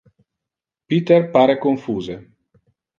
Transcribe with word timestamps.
Peter 0.87 1.19
pare 1.37 1.59
confuse. 1.67 2.21